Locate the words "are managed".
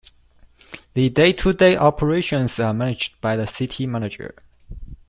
2.57-3.21